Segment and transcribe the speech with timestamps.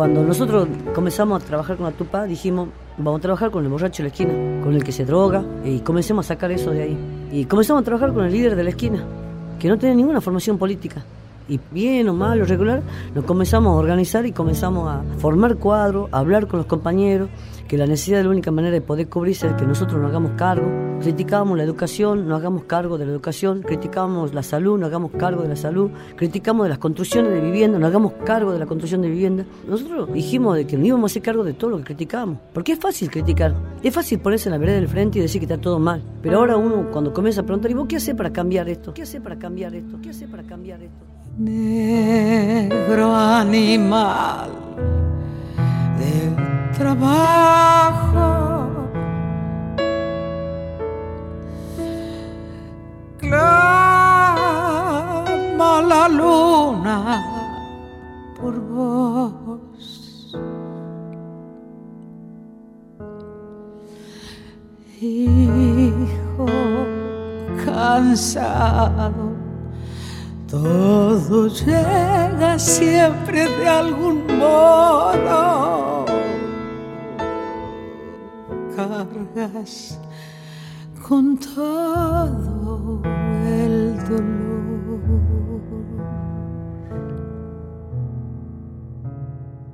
[0.00, 4.02] Cuando nosotros comenzamos a trabajar con la tupa, dijimos, vamos a trabajar con el borracho
[4.02, 4.32] de la esquina,
[4.64, 6.98] con el que se droga, y comencemos a sacar eso de ahí.
[7.30, 9.04] Y comenzamos a trabajar con el líder de la esquina,
[9.58, 11.04] que no tiene ninguna formación política
[11.50, 12.82] y bien o mal o regular,
[13.14, 17.28] nos comenzamos a organizar y comenzamos a formar cuadros, a hablar con los compañeros,
[17.68, 20.32] que la necesidad de la única manera de poder cubrirse es que nosotros nos hagamos
[20.38, 20.89] cargo.
[21.00, 25.42] Criticábamos la educación, nos hagamos cargo de la educación, criticábamos la salud, nos hagamos cargo
[25.42, 29.00] de la salud, criticamos de las construcciones de vivienda, nos hagamos cargo de la construcción
[29.02, 29.44] de vivienda.
[29.66, 32.72] Nosotros dijimos de que no íbamos a hacer cargo de todo lo que criticábamos, porque
[32.72, 35.58] es fácil criticar, es fácil ponerse en la vereda del frente y decir que está
[35.58, 38.68] todo mal, pero ahora uno cuando comienza a preguntar, ¿y vos qué hace para cambiar
[38.68, 38.92] esto?
[38.92, 39.98] ¿Qué hace para cambiar esto?
[40.02, 41.10] ¿Qué hace para cambiar esto?
[41.38, 44.50] negro animal
[45.98, 47.69] del trabajo.
[70.48, 76.04] Todo llega siempre de algún modo.
[78.76, 80.00] Cargas
[81.06, 83.02] con todo
[83.46, 84.50] el dolor.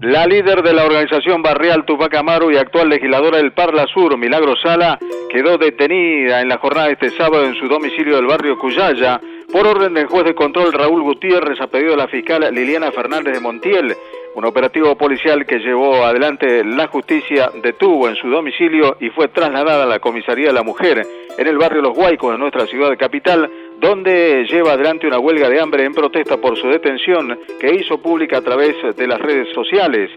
[0.01, 4.55] La líder de la organización barrial Tupac Amaru y actual legisladora del Parla Sur, Milagro
[4.63, 4.99] Sala,
[5.37, 9.21] quedó detenida en la jornada de este sábado en su domicilio del barrio Cuyaya
[9.53, 13.35] por orden del juez de control Raúl Gutiérrez a pedido de la fiscal Liliana Fernández
[13.35, 13.95] de Montiel.
[14.35, 19.83] Un operativo policial que llevó adelante la justicia detuvo en su domicilio y fue trasladada
[19.83, 23.51] a la comisaría de la mujer en el barrio Los Guaicos de nuestra ciudad capital,
[23.79, 28.39] donde lleva adelante una huelga de hambre en protesta por su detención que hizo pública
[28.39, 30.11] a través de las redes sociales.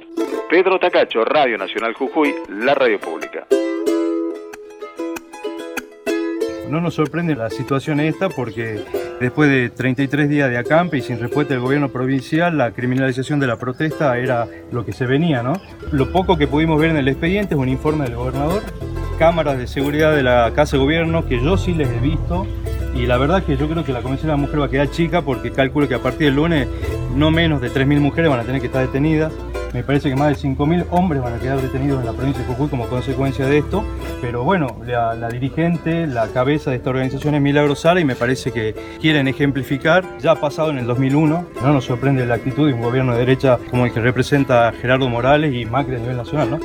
[0.50, 3.46] Pedro Tacacho, Radio Nacional Jujuy, la radio pública.
[6.70, 8.84] No nos sorprende la situación esta porque
[9.20, 13.48] después de 33 días de acampe y sin respuesta del gobierno provincial, la criminalización de
[13.48, 15.60] la protesta era lo que se venía, ¿no?
[15.92, 18.62] Lo poco que pudimos ver en el expediente es un informe del gobernador,
[19.18, 22.46] cámaras de seguridad de la Casa de Gobierno que yo sí les he visto
[22.96, 24.90] y la verdad que yo creo que la Comisión de la Mujer va a quedar
[24.92, 26.68] chica porque calculo que a partir del lunes
[27.16, 29.32] no menos de 3.000 mujeres van a tener que estar detenidas.
[29.74, 32.48] Me parece que más de 5.000 hombres van a quedar detenidos en la provincia de
[32.48, 33.84] Jujuy como consecuencia de esto.
[34.20, 38.52] Pero bueno, la, dirigente, la cabeza de esta organización es Milagro Sala y me parece
[38.52, 40.04] que quieren ejemplificar.
[40.20, 41.46] Ya ha pasado en el 2001.
[41.62, 45.08] No nos sorprende la actitud de un gobierno de derecha como el que representa Gerardo
[45.08, 46.60] Morales y Macri a nivel nacional, ¿no?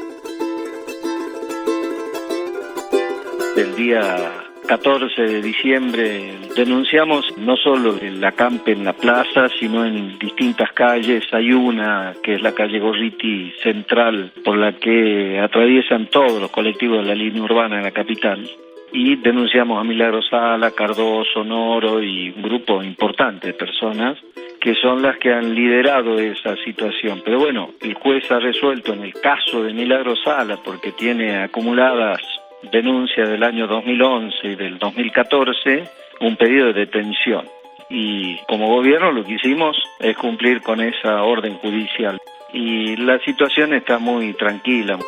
[3.56, 10.18] El día 14 de diciembre denunciamos no solo el acampe en la plaza, sino en
[10.18, 11.24] distintas calles.
[11.32, 17.02] Hay una que es la calle Gorriti Central, por la que atraviesan todos los colectivos
[17.02, 18.48] de la línea urbana en la capital.
[18.92, 24.18] Y denunciamos a Milagro Sala, Cardoso, Noro y un grupo importante de personas
[24.60, 27.20] que son las que han liderado esa situación.
[27.22, 32.22] Pero bueno, el juez ha resuelto en el caso de Milagro Sala, porque tiene acumuladas
[32.70, 35.84] denuncia del año 2011 y del 2014
[36.20, 37.46] un pedido de detención.
[37.90, 42.18] Y como gobierno lo que hicimos es cumplir con esa orden judicial.
[42.52, 44.98] Y la situación está muy tranquila.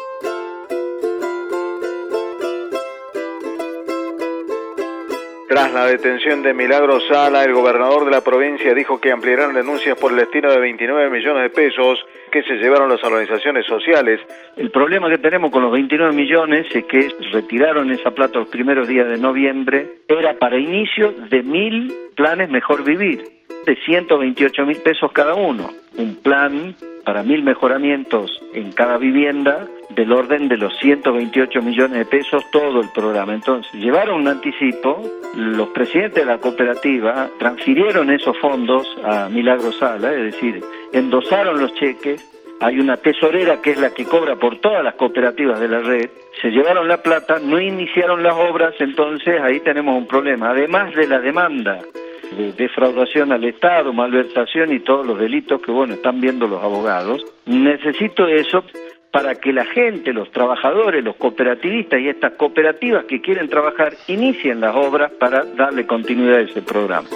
[5.49, 9.97] Tras la detención de Milagro Sala, el gobernador de la provincia dijo que ampliarán denuncias
[9.97, 14.21] por el destino de 29 millones de pesos que se llevaron las organizaciones sociales.
[14.57, 18.89] El problema que tenemos con los 29 millones es que retiraron esa plata los primeros
[18.89, 19.87] días de noviembre.
[20.09, 23.23] Era para inicio de mil planes Mejor Vivir,
[23.67, 25.71] de 128 mil pesos cada uno.
[25.97, 26.75] Un plan
[27.05, 32.81] para mil mejoramientos en cada vivienda del orden de los 128 millones de pesos todo
[32.83, 33.33] el programa.
[33.33, 35.03] Entonces, llevaron un anticipo,
[35.35, 40.63] los presidentes de la cooperativa transfirieron esos fondos a Milagro Sala, es decir,
[40.93, 42.23] endosaron los cheques,
[42.61, 46.11] hay una tesorera que es la que cobra por todas las cooperativas de la red,
[46.43, 51.07] se llevaron la plata, no iniciaron las obras, entonces ahí tenemos un problema, además de
[51.09, 51.81] la demanda
[52.37, 57.25] de defraudación al Estado, malversación y todos los delitos que bueno están viendo los abogados.
[57.47, 58.65] Necesito eso
[59.11, 64.61] para que la gente, los trabajadores, los cooperativistas y estas cooperativas que quieren trabajar inicien
[64.61, 67.09] las obras para darle continuidad a ese programa.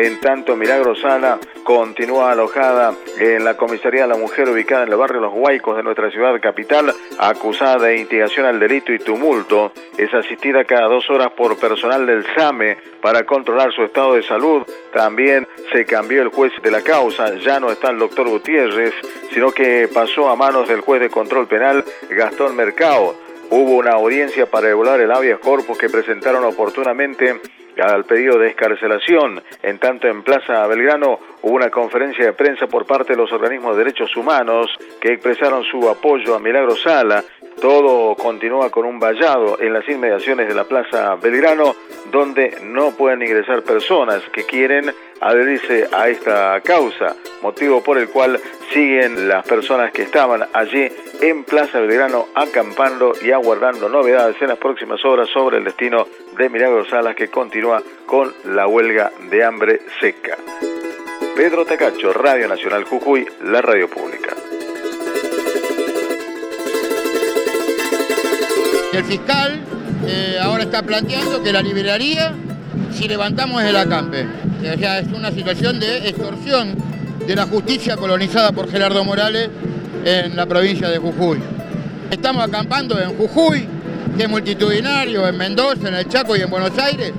[0.00, 4.96] En tanto, Milagro Sala continúa alojada en la comisaría de la mujer ubicada en el
[4.96, 9.72] barrio Los Huaicos de nuestra ciudad capital, acusada de instigación al delito y tumulto.
[9.98, 14.62] Es asistida cada dos horas por personal del SAME para controlar su estado de salud.
[14.90, 18.94] También se cambió el juez de la causa, ya no está el doctor Gutiérrez,
[19.34, 23.16] sino que pasó a manos del juez de control penal Gastón Mercado.
[23.50, 27.38] Hubo una audiencia para evaluar el habeas corpus que presentaron oportunamente
[27.78, 29.42] al pedido de escarcelación.
[29.62, 33.76] En tanto, en Plaza Belgrano hubo una conferencia de prensa por parte de los organismos
[33.76, 34.70] de derechos humanos
[35.00, 37.24] que expresaron su apoyo a Milagro Sala.
[37.60, 41.74] Todo continúa con un vallado en las inmediaciones de la Plaza Belgrano,
[42.10, 48.40] donde no pueden ingresar personas que quieren adherirse a esta causa, motivo por el cual
[48.72, 50.88] siguen las personas que estaban allí
[51.20, 56.06] en Plaza Belgrano acampando y aguardando novedades en las próximas horas sobre el destino
[56.38, 60.38] de Milagro Salas que continúa con la huelga de hambre seca.
[61.36, 64.34] Pedro Tacacho, Radio Nacional Jujuy, la radio pública.
[68.92, 69.60] El fiscal
[70.06, 72.34] eh, ahora está planteando que la liberaría
[72.92, 74.26] si levantamos el acampe.
[74.60, 76.74] O sea, es una situación de extorsión
[77.26, 79.48] de la justicia colonizada por Gerardo Morales
[80.04, 81.38] en la provincia de Jujuy.
[82.10, 83.66] Estamos acampando en Jujuy,
[84.16, 87.12] que es multitudinario, en Mendoza, en el Chaco y en Buenos Aires,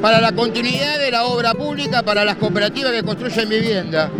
[0.00, 4.10] para la continuidad de la obra pública para las cooperativas que construyen vivienda,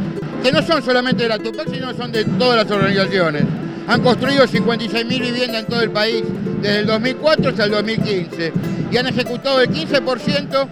[0.43, 3.45] que no son solamente de la Tupac, sino son de todas las organizaciones.
[3.89, 6.23] Han construido 56.000 viviendas en todo el país
[6.61, 8.53] desde el 2004 hasta el 2015
[8.93, 10.69] y han ejecutado el 15%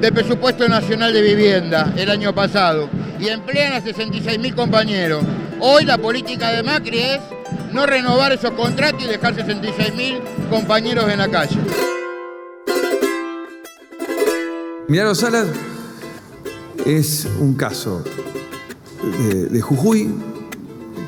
[0.00, 2.88] del presupuesto nacional de vivienda el año pasado
[3.18, 5.24] y emplean a 66.000 compañeros.
[5.60, 7.20] Hoy la política de Macri es
[7.72, 11.56] no renovar esos contratos y dejar 66.000 compañeros en la calle.
[14.88, 15.46] Milagro Salas
[16.84, 18.02] es un caso
[19.20, 20.12] de, Jujuy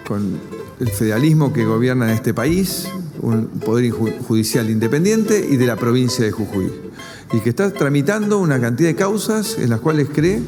[0.07, 0.39] con
[0.79, 2.89] el federalismo que gobierna en este país,
[3.21, 6.73] un poder judicial independiente y de la provincia de Jujuy.
[7.33, 10.41] Y que está tramitando una cantidad de causas en las cuales cree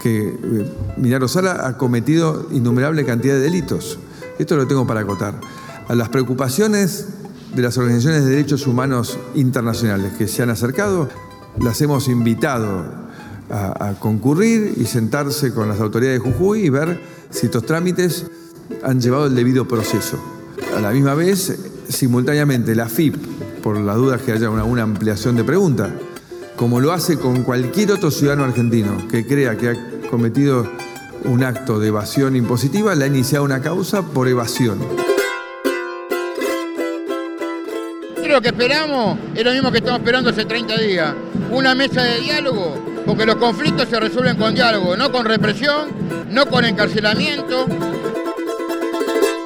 [0.00, 3.98] que eh, Milagro Sala ha cometido innumerable cantidad de delitos.
[4.38, 5.40] Esto lo tengo para acotar.
[5.88, 7.08] A las preocupaciones
[7.54, 11.08] de las organizaciones de derechos humanos internacionales que se han acercado,
[11.60, 12.84] las hemos invitado
[13.50, 18.26] a, concurrir y sentarse con las autoridades de Jujuy y ver si estos trámites
[18.82, 20.18] han llevado el debido proceso.
[20.76, 21.56] A la misma vez,
[21.88, 23.14] simultáneamente, la FIP,
[23.62, 25.90] por las dudas que haya una, ampliación de preguntas,
[26.56, 29.76] como lo hace con cualquier otro ciudadano argentino que crea que ha
[30.10, 30.66] cometido
[31.24, 34.78] un acto de evasión impositiva, le ha iniciado una causa por evasión.
[38.26, 41.14] Lo que esperamos es lo mismo que estamos esperando hace 30 días,
[41.50, 42.76] una mesa de diálogo,
[43.06, 45.88] porque los conflictos se resuelven con diálogo, no con represión,
[46.30, 47.66] no con encarcelamiento,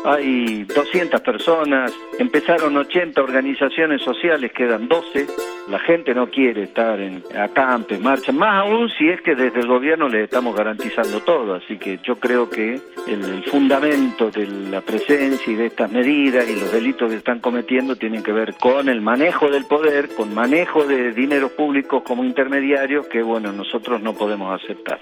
[0.04, 5.26] hay 200 personas, empezaron 80 organizaciones sociales, quedan 12.
[5.68, 9.66] La gente no quiere estar en acampe, marcha, más aún si es que desde el
[9.66, 11.54] gobierno le estamos garantizando todo.
[11.54, 16.58] Así que yo creo que el, fundamento de la presencia y de estas medidas y
[16.58, 20.84] los delitos que están cometiendo tienen que ver con el manejo del poder, con manejo
[20.84, 25.00] de dinero público como intermediarios que, bueno, nosotros no podemos aceptar.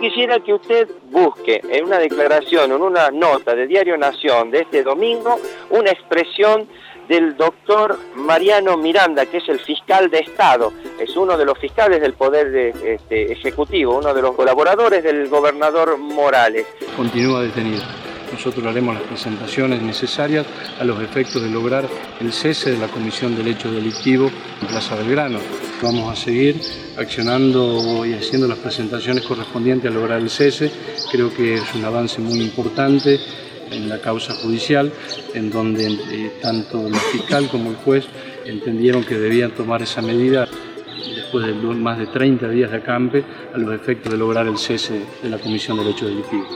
[0.00, 4.82] Quisiera que usted busque en una declaración, en una nota de Diario Nación de este
[4.82, 5.38] domingo,
[5.68, 6.66] una expresión
[7.06, 12.00] del doctor Mariano Miranda, que es el fiscal de Estado, es uno de los fiscales
[12.00, 16.66] del Poder este, Ejecutivo, uno de los colaboradores del gobernador Morales.
[16.96, 17.82] Continúa detenido.
[18.32, 20.46] Nosotros haremos las presentaciones necesarias
[20.78, 21.88] a los efectos de lograr
[22.20, 25.38] el cese de la comisión del hecho delictivo en Plaza Belgrano.
[25.82, 26.60] Vamos a seguir
[26.96, 30.70] accionando y haciendo las presentaciones correspondientes a lograr el cese.
[31.10, 33.18] Creo que es un avance muy importante
[33.70, 34.92] en la causa judicial,
[35.34, 38.06] en donde eh, tanto el fiscal como el juez
[38.44, 40.48] entendieron que debían tomar esa medida
[41.14, 45.00] después de más de 30 días de acampe a los efectos de lograr el cese
[45.22, 46.46] de la comisión del hecho delictivo.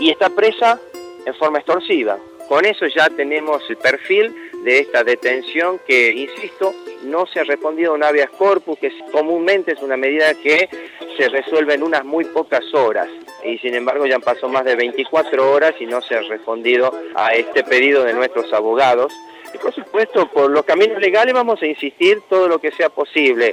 [0.00, 0.80] Y está presa
[1.26, 2.18] en forma extorsiva.
[2.48, 6.74] Con eso ya tenemos el perfil de esta detención que, insisto,
[7.04, 10.68] no se ha respondido a un habeas corpus, que comúnmente es una medida que
[11.16, 13.08] se resuelve en unas muy pocas horas.
[13.44, 16.92] Y sin embargo ya han pasado más de 24 horas y no se ha respondido
[17.14, 19.12] a este pedido de nuestros abogados.
[19.52, 23.52] Y por supuesto, por los caminos legales vamos a insistir todo lo que sea posible.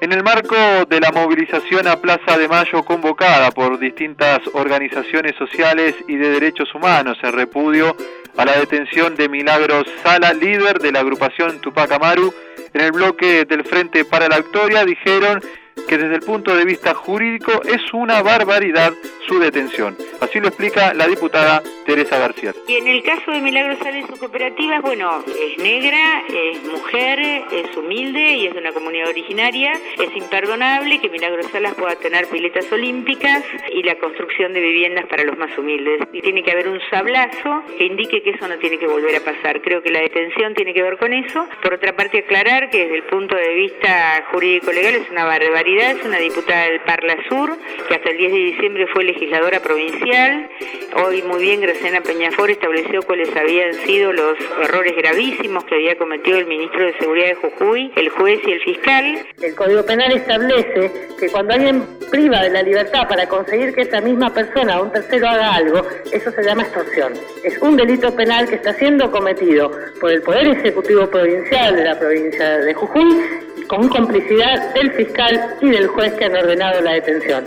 [0.00, 0.56] En el marco
[0.88, 6.74] de la movilización a Plaza de Mayo convocada por distintas organizaciones sociales y de derechos
[6.74, 7.94] humanos en repudio
[8.38, 12.32] a la detención de Milagros Sala, líder de la agrupación Tupac Amaru,
[12.72, 15.42] en el bloque del Frente para la Victoria dijeron
[15.88, 18.92] que desde el punto de vista jurídico es una barbaridad
[19.26, 19.96] su detención.
[20.20, 22.52] Así lo explica la diputada Teresa García.
[22.66, 27.18] Y en el caso de Milagro Sala y su cooperativa, bueno, es negra, es mujer,
[27.52, 29.72] es humilde y es de una comunidad originaria.
[29.98, 35.24] Es imperdonable que Milagro Salas pueda tener piletas olímpicas y la construcción de viviendas para
[35.24, 36.00] los más humildes.
[36.12, 39.20] Y tiene que haber un sablazo que indique que eso no tiene que volver a
[39.20, 39.60] pasar.
[39.62, 41.46] Creo que la detención tiene que ver con eso.
[41.62, 45.69] Por otra parte, aclarar que desde el punto de vista jurídico-legal es una barbaridad.
[45.78, 47.56] Es una diputada del Parla Sur
[47.88, 50.50] que hasta el 10 de diciembre fue legisladora provincial.
[50.96, 56.38] Hoy muy bien Graciela Peñafor estableció cuáles habían sido los errores gravísimos que había cometido
[56.38, 59.26] el ministro de Seguridad de Jujuy, el juez y el fiscal.
[59.40, 64.00] El Código Penal establece que cuando alguien priva de la libertad para conseguir que esa
[64.00, 67.12] misma persona o un tercero haga algo, eso se llama extorsión.
[67.44, 71.96] Es un delito penal que está siendo cometido por el Poder Ejecutivo Provincial de la
[71.96, 77.44] provincia de Jujuy con complicidad del fiscal y del juez que han ordenado la detención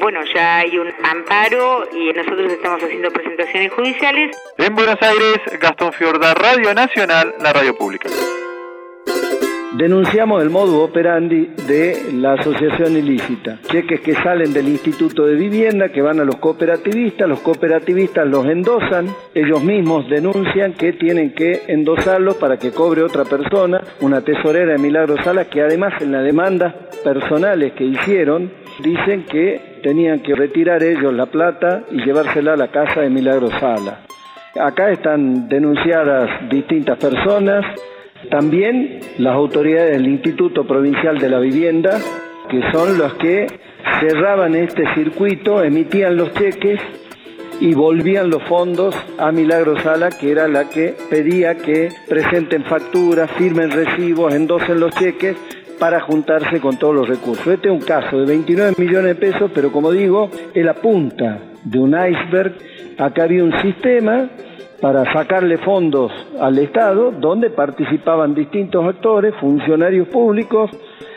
[0.00, 4.36] bueno, ya hay un amparo y nosotros estamos haciendo presentaciones judiciales.
[4.58, 8.10] En Buenos Aires, Gastón Fiorda, Radio Nacional, la radio pública.
[9.76, 13.58] Denunciamos el modo operandi de la asociación ilícita.
[13.68, 18.46] Cheques que salen del Instituto de Vivienda, que van a los cooperativistas, los cooperativistas los
[18.46, 24.74] endosan, ellos mismos denuncian que tienen que endosarlos para que cobre otra persona, una tesorera
[24.74, 30.36] de Milagro Salas, que además en las demandas personales que hicieron, dicen que tenían que
[30.36, 34.02] retirar ellos la plata y llevársela a la casa de Milagro Sala.
[34.54, 37.64] Acá están denunciadas distintas personas,
[38.30, 41.98] también las autoridades del Instituto Provincial de la Vivienda,
[42.50, 43.46] que son los que
[44.00, 46.80] cerraban este circuito, emitían los cheques
[47.60, 53.30] y volvían los fondos a Milagro Sala, que era la que pedía que presenten facturas,
[53.32, 55.36] firmen recibos, endosen los cheques
[55.78, 57.46] para juntarse con todos los recursos.
[57.46, 61.38] Este es un caso de 29 millones de pesos, pero como digo, es la punta
[61.64, 62.54] de un iceberg.
[62.98, 64.28] Acá había un sistema
[64.80, 70.70] para sacarle fondos al Estado, donde participaban distintos actores, funcionarios públicos,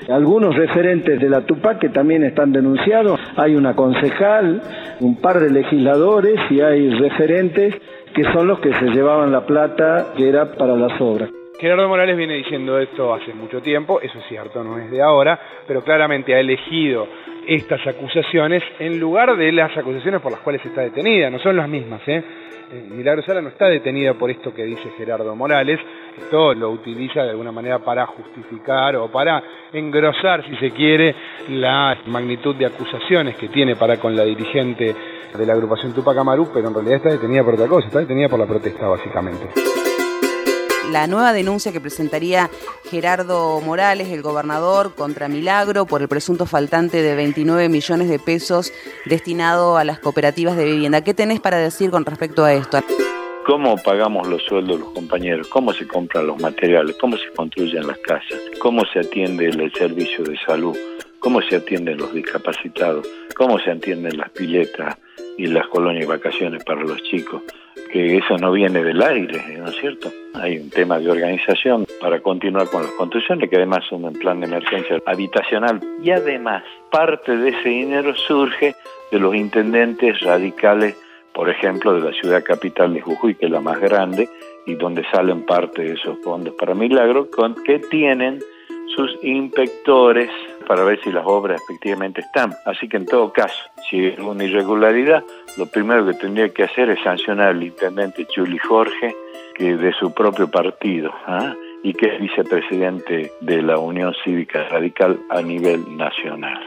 [0.10, 4.62] algunos referentes de la Tupac que también están denunciados, hay una concejal,
[5.00, 7.76] un par de legisladores y hay referentes
[8.14, 11.30] que son los que se llevaban la plata que era para las obras.
[11.60, 15.40] Gerardo Morales viene diciendo esto hace mucho tiempo, eso es cierto, no es de ahora,
[15.68, 17.08] pero claramente ha elegido
[17.48, 21.68] estas acusaciones en lugar de las acusaciones por las cuales está detenida, no son las
[21.68, 22.24] mismas, ¿eh?
[22.72, 25.80] Milagro Sala no está detenida por esto que dice Gerardo Morales,
[26.18, 31.16] esto lo utiliza de alguna manera para justificar o para engrosar, si se quiere,
[31.50, 34.96] la magnitud de acusaciones que tiene para con la dirigente
[35.38, 38.28] de la agrupación Tupac Amaru, pero en realidad está detenida por otra cosa, está detenida
[38.28, 39.77] por la protesta básicamente
[40.91, 42.50] la nueva denuncia que presentaría
[42.89, 48.72] Gerardo Morales, el gobernador, contra Milagro por el presunto faltante de 29 millones de pesos
[49.06, 51.03] destinado a las cooperativas de vivienda.
[51.03, 52.79] ¿Qué tenés para decir con respecto a esto?
[53.46, 55.48] ¿Cómo pagamos los sueldos los compañeros?
[55.48, 56.98] ¿Cómo se compran los materiales?
[57.00, 58.39] ¿Cómo se construyen las casas?
[58.60, 60.77] ¿Cómo se atiende el servicio de salud?
[61.20, 63.08] ¿Cómo se atienden los discapacitados?
[63.36, 64.98] ¿Cómo se atienden las piletas
[65.38, 67.41] y las colonias y vacaciones para los chicos?
[67.88, 70.12] Que eso no viene del aire, ¿no es cierto?
[70.34, 74.39] Hay un tema de organización para continuar con las construcciones, que además son un plan
[74.39, 75.79] de emergencia habitacional.
[76.01, 78.75] Y además, parte de ese dinero surge
[79.12, 80.96] de los intendentes radicales,
[81.34, 84.29] por ejemplo, de la ciudad capital de Jujuy, que es la más grande,
[84.65, 88.39] y donde salen parte de esos fondos para Milagro, con, que tienen
[88.96, 90.29] sus inspectores
[90.68, 92.54] para ver si las obras efectivamente están.
[92.66, 93.58] Así que en todo caso,
[93.90, 95.24] si hay una irregularidad,
[95.58, 99.16] lo primero que tendría que hacer es sancionar al intendente Chuli Jorge,
[99.56, 101.56] que de su propio partido, ¿ah?
[101.84, 106.60] y que es vicepresidente de la Unión Cívica Radical a nivel nacional.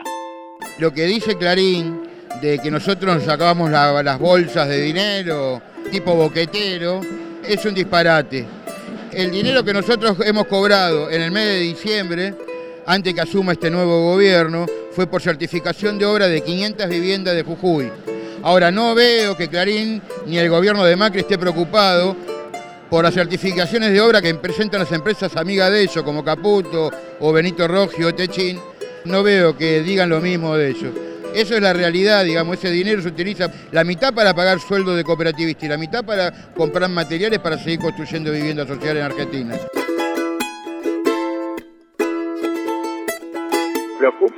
[0.78, 2.00] Lo que dice Clarín
[2.40, 7.00] de que nosotros nos sacábamos las bolsas de dinero tipo boquetero
[7.46, 8.46] es un disparate.
[9.12, 12.34] El dinero que nosotros hemos cobrado en el mes de diciembre
[12.90, 17.44] antes que asuma este nuevo gobierno, fue por certificación de obra de 500 viviendas de
[17.44, 17.88] Jujuy.
[18.42, 22.16] Ahora no veo que Clarín ni el gobierno de Macri esté preocupado
[22.90, 27.32] por las certificaciones de obra que presentan las empresas amigas de ellos, como Caputo o
[27.32, 28.58] Benito Rogio o Techín.
[29.04, 30.92] No veo que digan lo mismo de ellos.
[31.32, 35.04] Eso es la realidad, digamos, ese dinero se utiliza la mitad para pagar sueldos de
[35.04, 39.56] cooperativistas y la mitad para comprar materiales para seguir construyendo viviendas sociales en Argentina.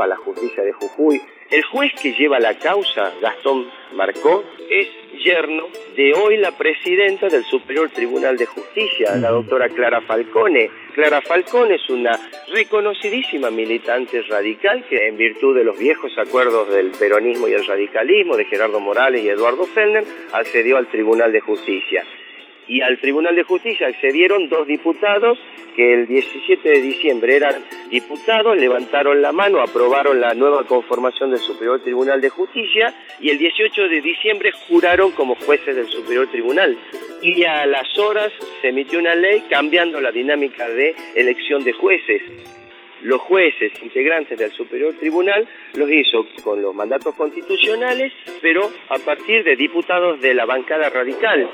[0.07, 1.21] La justicia de Jujuy.
[1.51, 4.89] El juez que lleva la causa, Gastón Marcó, es
[5.23, 10.71] yerno de hoy la presidenta del Superior Tribunal de Justicia, la doctora Clara Falcone.
[10.95, 12.19] Clara Falcone es una
[12.49, 18.37] reconocidísima militante radical que en virtud de los viejos acuerdos del peronismo y el radicalismo
[18.37, 22.05] de Gerardo Morales y Eduardo Fellner accedió al Tribunal de Justicia
[22.69, 25.39] y al Tribunal de Justicia accedieron dos diputados
[25.75, 27.55] que el 17 de diciembre eran
[27.91, 33.39] diputados, levantaron la mano, aprobaron la nueva conformación del Superior Tribunal de Justicia y el
[33.39, 36.77] 18 de diciembre juraron como jueces del Superior Tribunal.
[37.23, 42.23] Y a las horas se emitió una ley cambiando la dinámica de elección de jueces
[43.03, 49.43] los jueces integrantes del Superior Tribunal los hizo con los mandatos constitucionales, pero a partir
[49.45, 51.51] de diputados de la bancada radical.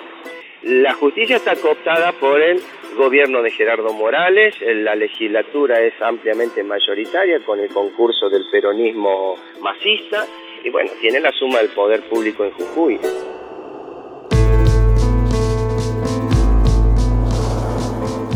[0.63, 2.61] La justicia está cooptada por el
[2.97, 10.27] gobierno de Gerardo Morales, la legislatura es ampliamente mayoritaria con el concurso del peronismo masista
[10.65, 12.99] y bueno, tiene la suma del poder público en Jujuy.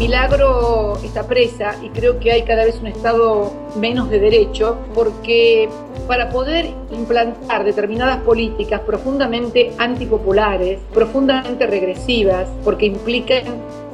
[0.03, 5.69] Milagro está presa y creo que hay cada vez un Estado menos de derecho porque
[6.09, 13.45] para poder implantar determinadas políticas profundamente antipopulares, profundamente regresivas, porque implican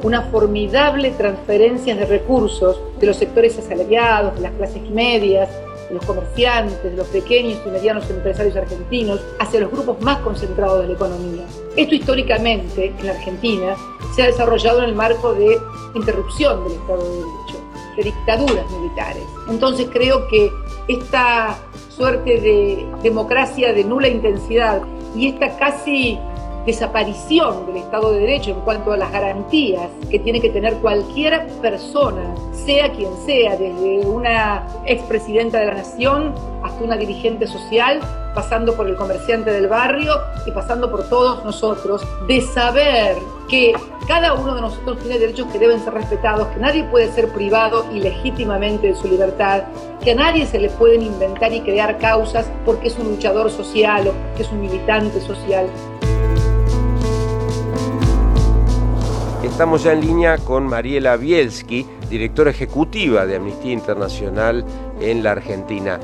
[0.03, 5.51] una formidable transferencia de recursos de los sectores asalariados, de las clases medias,
[5.91, 10.81] de los comerciantes, de los pequeños y medianos empresarios argentinos, hacia los grupos más concentrados
[10.81, 11.45] de la economía.
[11.79, 13.77] Esto históricamente en la Argentina
[14.13, 15.57] se ha desarrollado en el marco de
[15.95, 17.61] interrupción del Estado de Derecho,
[17.97, 19.23] de dictaduras militares.
[19.49, 20.51] Entonces creo que
[20.89, 21.57] esta
[21.89, 24.83] suerte de democracia de nula intensidad
[25.15, 26.19] y esta casi
[26.67, 31.47] desaparición del Estado de Derecho en cuanto a las garantías que tiene que tener cualquier
[31.63, 38.01] persona, sea quien sea, desde una expresidenta de la Nación hasta una dirigente social,
[38.35, 40.13] pasando por el comerciante del barrio
[40.47, 43.17] y pasando por todos nosotros, de saber
[43.49, 43.73] que
[44.07, 47.87] cada uno de nosotros tiene derechos que deben ser respetados, que nadie puede ser privado
[47.93, 49.65] ilegítimamente de su libertad,
[50.03, 54.09] que a nadie se le pueden inventar y crear causas porque es un luchador social
[54.09, 55.67] o que es un militante social.
[59.43, 64.65] Estamos ya en línea con Mariela Bielski, directora ejecutiva de Amnistía Internacional
[65.01, 66.01] en la Argentina.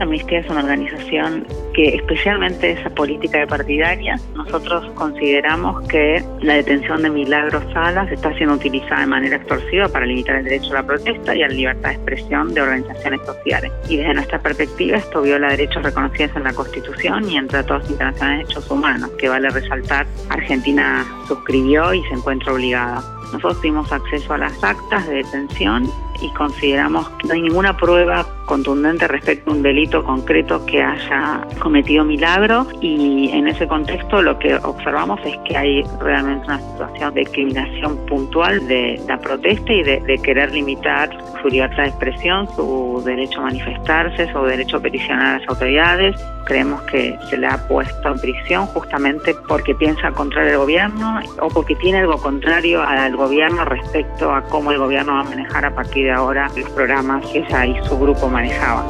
[0.00, 7.02] Amnistía es una organización que especialmente esa política de partidaria, nosotros consideramos que la detención
[7.02, 10.86] de Milagros Salas está siendo utilizada de manera extorsiva para limitar el derecho a la
[10.86, 13.72] protesta y a la libertad de expresión de organizaciones sociales.
[13.88, 18.38] Y desde nuestra perspectiva esto viola derechos reconocidos en la Constitución y en tratados internacionales
[18.38, 23.02] de derechos humanos, que vale resaltar, Argentina suscribió y se encuentra obligada.
[23.32, 28.26] Nosotros tuvimos acceso a las actas de detención y consideramos que no hay ninguna prueba
[28.46, 34.38] contundente respecto a un delito concreto que haya cometido Milagro y en ese contexto lo
[34.38, 39.82] que observamos es que hay realmente una situación de discriminación puntual de la protesta y
[39.82, 41.10] de, querer limitar
[41.42, 46.16] su libertad de expresión, su derecho a manifestarse, su derecho a peticionar a las autoridades.
[46.46, 51.48] Creemos que se le ha puesto en prisión justamente porque piensa contrario al gobierno o
[51.48, 55.74] porque tiene algo contrario al gobierno respecto a cómo el gobierno va a manejar a
[55.74, 58.84] partir de ahora los programas que ella y su grupo manejaba.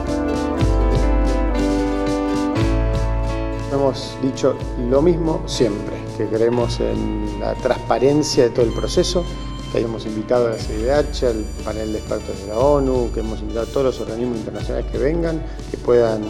[3.72, 4.56] Hemos dicho
[4.90, 9.24] lo mismo siempre, que creemos en la transparencia de todo el proceso,
[9.70, 13.38] que hemos invitado a la CIDH, al panel de expertos de la ONU, que hemos
[13.40, 16.22] invitado a todos los organismos internacionales que vengan, que puedan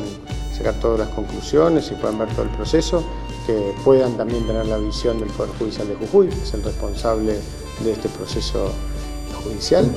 [0.55, 3.03] sacar todas las conclusiones y puedan ver todo el proceso,
[3.47, 7.39] que puedan también tener la visión del Poder Judicial de Jujuy, que es el responsable
[7.83, 8.73] de este proceso
[9.43, 9.91] judicial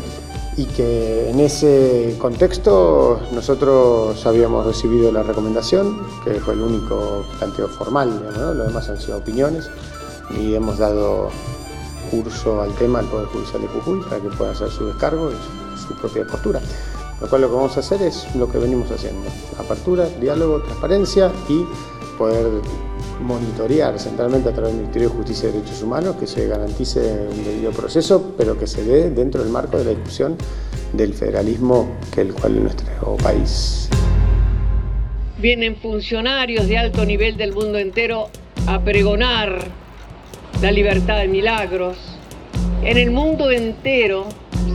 [0.60, 7.70] y que en ese contexto nosotros habíamos recibido la recomendación, que fue el único planteo
[7.70, 8.54] formal, ¿no?
[8.54, 9.70] lo demás han sido opiniones
[10.38, 11.30] y hemos dado
[12.12, 15.80] curso al tema al Poder Judicial de Jujuy para que pueda hacer su descargo y
[15.80, 16.60] su propia postura.
[17.22, 21.32] Lo cual lo que vamos a hacer es lo que venimos haciendo, apertura, diálogo, transparencia
[21.48, 21.66] y
[22.18, 22.62] poder
[23.22, 27.44] monitorear centralmente a través del Ministerio de Justicia y Derechos Humanos que se garantice un
[27.44, 30.38] debido proceso, pero que se dé dentro del marco de la discusión
[30.94, 33.90] del federalismo que el cual es nuestro país.
[35.38, 38.30] Vienen funcionarios de alto nivel del mundo entero
[38.68, 39.68] a pregonar
[40.62, 41.98] la libertad de milagros.
[42.84, 44.26] En el mundo entero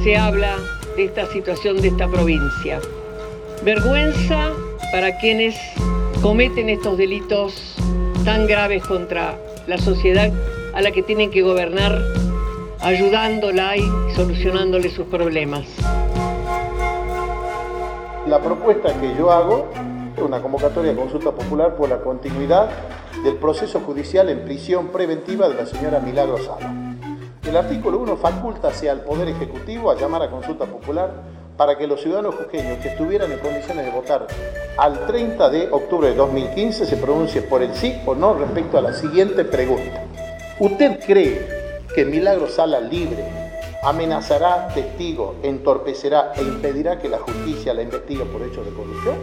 [0.03, 0.57] se habla
[0.97, 2.81] de esta situación de esta provincia.
[3.63, 4.53] Vergüenza
[4.93, 5.57] para quienes
[6.23, 7.75] cometen estos delitos
[8.25, 9.35] tan graves contra
[9.67, 10.31] la sociedad
[10.75, 12.01] a la que tienen que gobernar,
[12.81, 13.85] ayudándola y
[14.15, 15.65] solucionándole sus problemas.
[18.27, 19.69] La propuesta que yo hago
[20.17, 22.71] es una convocatoria de consulta popular por la continuidad
[23.23, 26.73] del proceso judicial en prisión preventiva de la señora Milagro Sala.
[27.47, 31.13] El artículo 1 faculta hacia el Poder Ejecutivo a llamar a consulta popular
[31.57, 34.27] para que los ciudadanos jujeños que estuvieran en condiciones de votar
[34.77, 38.81] al 30 de octubre de 2015 se pronuncie por el sí o no respecto a
[38.81, 40.05] la siguiente pregunta.
[40.59, 41.47] ¿Usted cree
[41.95, 43.25] que Milagro Sala libre
[43.85, 49.17] amenazará testigos, entorpecerá e impedirá que la justicia la investigue por hechos de corrupción?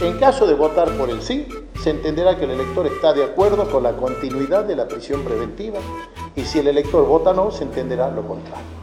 [0.00, 1.46] En caso de votar por el sí,
[1.82, 5.78] se entenderá que el elector está de acuerdo con la continuidad de la prisión preventiva
[6.34, 8.81] y si el elector vota no, se entenderá lo contrario.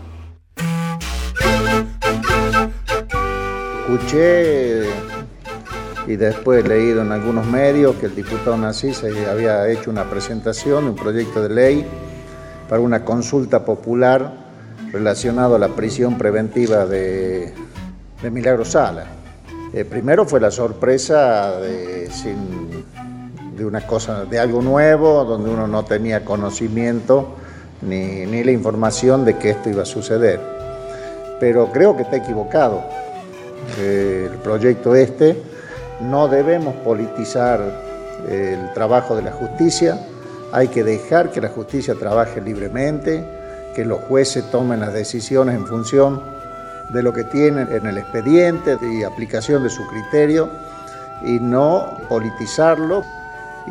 [3.89, 4.84] Escuché
[6.06, 10.95] y después leído en algunos medios que el diputado Nasís había hecho una presentación un
[10.95, 11.88] proyecto de ley
[12.69, 14.32] para una consulta popular
[14.91, 17.52] relacionado a la prisión preventiva de,
[18.21, 19.06] de Milagro Sala.
[19.73, 22.12] Eh, primero fue la sorpresa de,
[23.58, 27.38] de, una cosa, de algo nuevo, donde uno no tenía conocimiento
[27.82, 30.39] ni, ni la información de que esto iba a suceder.
[31.39, 33.09] Pero creo que está equivocado.
[33.80, 35.41] El proyecto este
[36.02, 37.62] no debemos politizar
[38.28, 40.00] el trabajo de la justicia,
[40.52, 43.24] hay que dejar que la justicia trabaje libremente,
[43.76, 46.22] que los jueces tomen las decisiones en función
[46.89, 50.50] de lo que tienen en el expediente y aplicación de su criterio
[51.26, 53.04] y no politizarlo.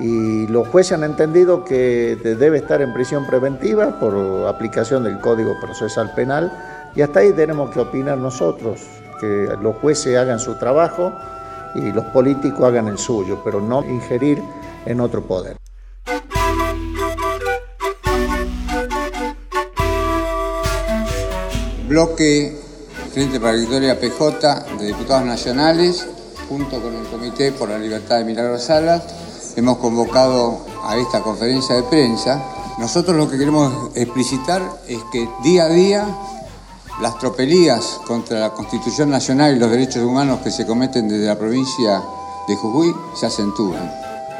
[0.00, 5.58] Y los jueces han entendido que debe estar en prisión preventiva por aplicación del Código
[5.60, 6.52] Procesal Penal
[6.94, 8.86] y hasta ahí tenemos que opinar nosotros,
[9.20, 11.12] que los jueces hagan su trabajo
[11.74, 14.42] y los políticos hagan el suyo, pero no ingerir
[14.86, 15.56] en otro poder.
[21.88, 22.68] Bloque
[23.12, 26.06] Frente para la Victoria PJ de Diputados Nacionales,
[26.48, 29.02] junto con el Comité por la Libertad de Milagros Salas,
[29.56, 32.44] hemos convocado a esta conferencia de prensa.
[32.78, 36.06] Nosotros lo que queremos explicitar es que día a día
[37.00, 41.38] las tropelías contra la Constitución Nacional y los derechos humanos que se cometen desde la
[41.38, 42.02] provincia
[42.48, 43.90] de Jujuy se acentúan.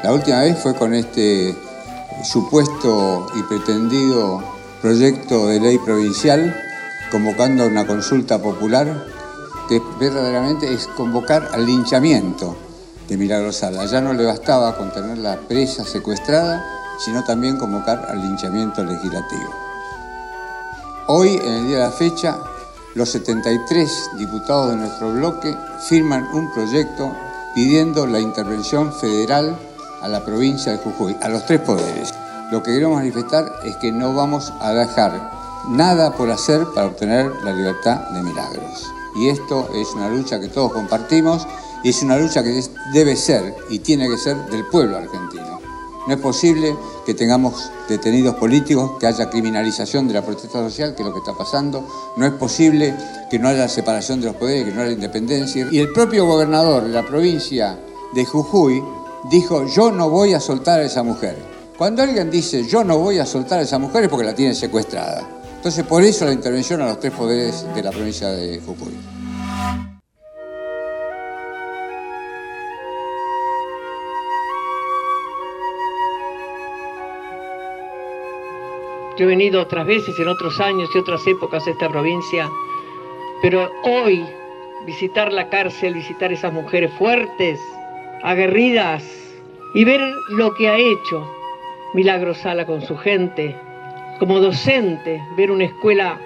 [0.03, 1.55] La última vez fue con este
[2.23, 4.43] supuesto y pretendido
[4.81, 6.55] proyecto de ley provincial
[7.11, 9.05] convocando una consulta popular
[9.67, 12.55] que verdaderamente es convocar al linchamiento
[13.07, 13.85] de Milagro Sala.
[13.85, 16.63] Ya no le bastaba con tenerla presa, secuestrada,
[16.99, 19.49] sino también convocar al linchamiento legislativo.
[21.07, 22.37] Hoy, en el día de la fecha,
[22.99, 25.55] los 73 diputados de nuestro bloque
[25.87, 27.15] firman un proyecto
[27.55, 29.57] pidiendo la intervención federal
[30.01, 32.13] a la provincia de Jujuy, a los tres poderes.
[32.51, 35.31] Lo que queremos manifestar es que no vamos a dejar
[35.69, 38.85] nada por hacer para obtener la libertad de milagros.
[39.15, 41.47] Y esto es una lucha que todos compartimos
[41.85, 45.48] y es una lucha que debe ser y tiene que ser del pueblo argentino.
[46.09, 51.03] No es posible que tengamos detenidos políticos, que haya criminalización de la protesta social, que
[51.03, 51.87] es lo que está pasando.
[52.17, 52.95] No es posible
[53.29, 55.67] que no haya separación de los poderes, que no haya independencia.
[55.71, 57.77] Y el propio gobernador de la provincia
[58.15, 58.83] de Jujuy
[59.29, 61.37] dijo, yo no voy a soltar a esa mujer.
[61.77, 64.55] Cuando alguien dice, yo no voy a soltar a esa mujer es porque la tiene
[64.55, 65.29] secuestrada.
[65.57, 69.18] Entonces, por eso la intervención a los tres poderes de la provincia de Jujuy.
[79.19, 82.49] Yo he venido otras veces en otros años y otras épocas a esta provincia,
[83.41, 84.25] pero hoy
[84.85, 87.59] visitar la cárcel, visitar esas mujeres fuertes,
[88.23, 89.03] aguerridas
[89.73, 91.29] y ver lo que ha hecho
[91.93, 93.53] Milagro Sala con su gente,
[94.19, 96.17] como docente, ver una escuela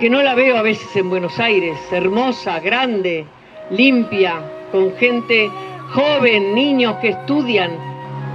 [0.00, 3.26] que no la veo a veces en Buenos Aires, hermosa, grande,
[3.70, 5.48] limpia, con gente
[5.92, 7.70] joven, niños que estudian,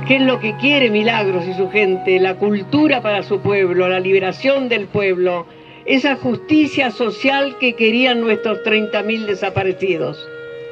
[0.08, 4.00] qué es lo que quiere Milagros y su gente, la cultura para su pueblo, la
[4.00, 5.46] liberación del pueblo,
[5.86, 10.28] esa justicia social que querían nuestros 30.000 desaparecidos.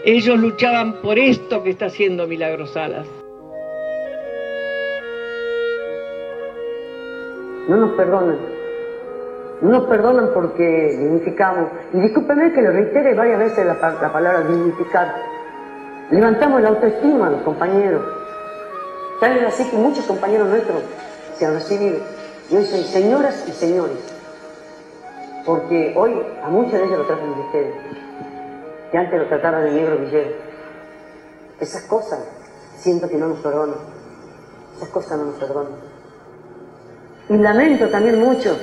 [0.06, 3.08] Ellos luchaban por esto que está haciendo Milagros Salas.
[7.68, 8.38] no nos perdonan.
[9.62, 11.70] No nos perdonan porque dignificamos.
[11.94, 13.80] Y discúlpenme que lo reitere varias veces la,
[14.12, 15.16] palabra dignificar.
[16.12, 18.02] Levantamos la autoestima a compañeros.
[19.24, 20.82] Tal es así que muchos compañeros nuestros
[21.40, 21.98] se han recibido.
[22.50, 23.98] Y hoy son señoras y señores.
[25.46, 27.74] Porque hoy a muchos de ellos lo tratan de ustedes.
[28.92, 30.30] Que antes lo trataban de negro villero.
[31.58, 32.20] Esas cosas
[32.78, 33.78] siento que no nos perdonan.
[34.76, 35.72] Esas cosas no nos perdonan.
[37.30, 38.58] Y lamento también mucho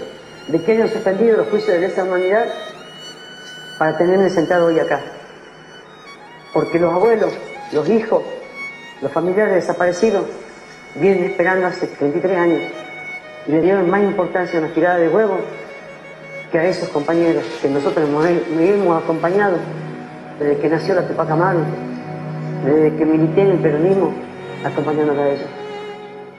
[0.46, 2.44] de que hayan suspendido los juicios de esa humanidad
[3.78, 5.00] para tenerme sentado hoy acá.
[6.52, 7.32] porque los abuelos,
[7.72, 8.22] los hijos,
[9.00, 10.26] los familiares desaparecidos
[10.94, 12.60] vienen esperando hace 33 años
[13.46, 15.40] y le dieron más importancia a una tirada de huevos
[16.50, 19.56] que a esos compañeros que nosotros nos hemos acompañado
[20.38, 21.60] desde que nació la Tupac Amaru,
[22.64, 24.12] desde que milité en el peronismo,
[24.64, 25.46] acompañándonos a ellos.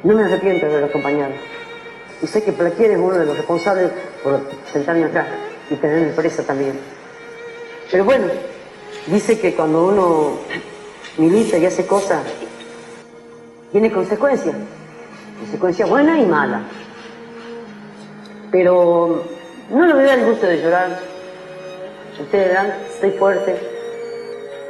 [0.04, 1.34] No me arrepiento de haber acompañado.
[2.22, 3.92] Y sé que Plaquier es uno de los responsables
[4.24, 5.28] por sentarme acá
[5.70, 6.80] y tenerme presa también.
[7.90, 8.26] Pero bueno,
[9.08, 10.38] dice que cuando uno
[11.18, 12.22] milita y hace cosas,
[13.72, 14.56] tiene consecuencias.
[15.40, 16.62] Consecuencias buenas y malas.
[18.52, 19.24] Pero
[19.70, 21.00] no le dar el gusto de llorar.
[22.20, 23.56] Ustedes verán, estoy fuerte.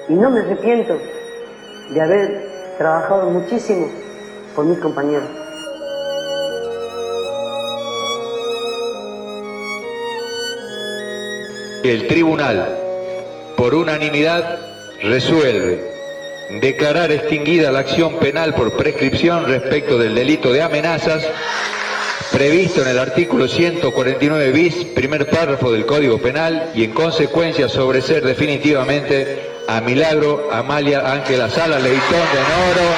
[0.08, 0.98] Y no me arrepiento
[1.94, 3.88] de haber trabajado muchísimo
[4.56, 5.30] por mis compañeros.
[11.84, 12.78] El tribunal,
[13.58, 14.60] por unanimidad,
[15.02, 15.91] resuelve
[16.60, 21.26] declarar extinguida la acción penal por prescripción respecto del delito de amenazas
[22.32, 28.24] previsto en el artículo 149 bis, primer párrafo del Código Penal, y en consecuencia sobreser
[28.24, 32.90] definitivamente a Milagro Amalia Ángela Sala Leitón de Noro,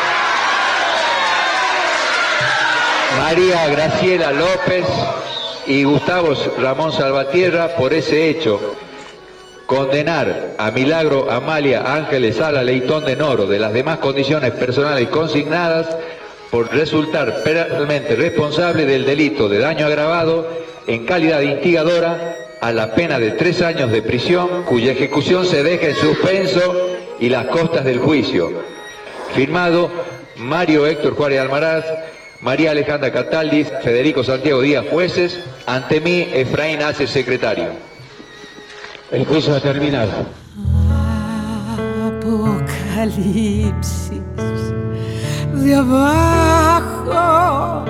[3.18, 4.86] María Graciela López
[5.66, 8.76] y Gustavo Ramón Salvatierra por ese hecho.
[9.66, 15.88] Condenar a Milagro Amalia Ángeles Sala Leitón de Noro de las demás condiciones personales consignadas
[16.52, 20.48] por resultar penalmente responsable del delito de daño agravado
[20.86, 25.64] en calidad de instigadora a la pena de tres años de prisión cuya ejecución se
[25.64, 28.52] deja en suspenso y las costas del juicio.
[29.34, 29.90] Firmado
[30.36, 31.86] Mario Héctor Juárez Almaraz,
[32.42, 37.93] María Alejandra Cataldiz, Federico Santiago Díaz, jueces, ante mí Efraín Hace, secretario.
[39.14, 40.26] El juicio ha terminado.
[42.18, 44.24] Apocalipsis
[45.54, 47.86] de abajo.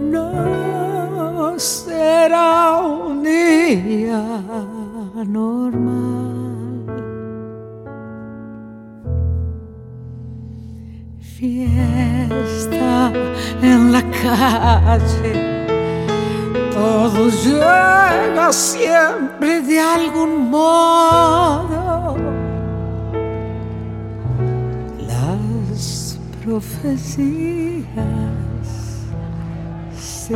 [0.00, 4.22] No será un día
[5.26, 6.86] normal.
[11.20, 13.12] Fiesta
[13.60, 15.53] en la calle.
[16.84, 22.14] Todo llega siempre de algún modo.
[26.44, 27.86] Profecías
[29.96, 30.34] se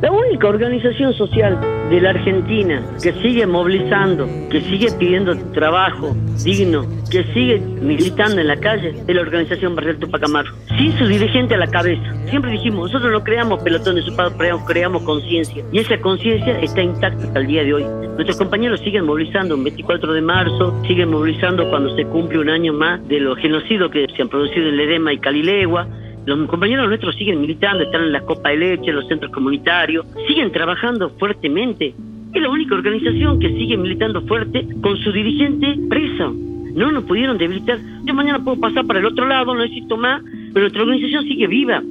[0.00, 6.86] La única organización social de la Argentina que sigue movilizando, que sigue pidiendo trabajo digno,
[7.10, 10.50] que sigue militando en la calle es la organización Barrial Tupac Amaru.
[10.78, 12.02] Sin su dirigente a la cabeza.
[12.28, 14.04] Siempre dijimos, nosotros no creamos pelotones
[14.38, 15.64] creamos, creamos conciencia.
[15.72, 17.84] Y esa conciencia está intacta hasta el día de hoy.
[18.14, 22.72] Nuestros compañeros siguen movilizando el 24 de marzo, siguen movilizando cuando se cumple un año
[22.72, 25.88] más de los genocidios que se han producido en Ledema y Calilegua.
[26.26, 30.06] Los compañeros nuestros siguen militando, están en la Copa de Leche, en los centros comunitarios,
[30.28, 31.94] siguen trabajando fuertemente.
[32.32, 36.34] Es la única organización que sigue militando fuerte con su dirigente preso.
[36.74, 37.78] No nos pudieron debilitar.
[38.04, 41.46] Yo mañana puedo pasar para el otro lado, no necesito más, pero nuestra organización sigue
[41.46, 41.82] viva.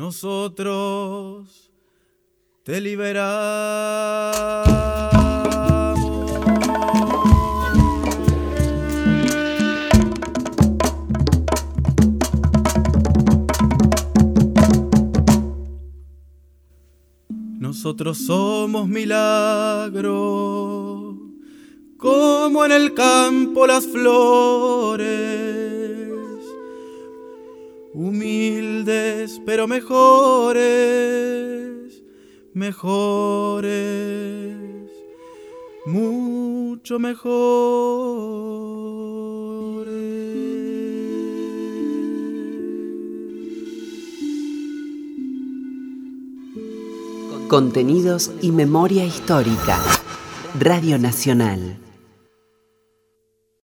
[0.00, 1.70] Nosotros
[2.64, 3.20] te liberamos.
[17.58, 19.98] Nosotros somos milagro,
[21.98, 25.59] como en el campo las flores,
[28.00, 30.62] humildes pero mejores,
[32.54, 33.70] mejores,
[35.84, 36.98] mucho
[47.48, 49.78] Contenidos y memoria histórica.
[50.58, 51.76] Radio Nacional.